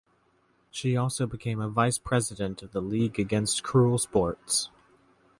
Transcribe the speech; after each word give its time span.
She 0.71 0.97
also 0.97 1.27
became 1.27 1.61
a 1.61 1.69
vice-president 1.69 2.63
of 2.63 2.71
the 2.71 2.81
League 2.81 3.19
Against 3.19 3.61
Cruel 3.61 3.99
Sports. 3.99 4.71